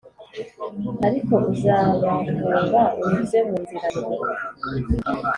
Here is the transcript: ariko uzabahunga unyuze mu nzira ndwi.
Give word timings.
ariko 1.07 1.33
uzabahunga 1.53 2.81
unyuze 3.01 3.37
mu 3.47 3.55
nzira 3.63 3.87
ndwi. 3.95 4.27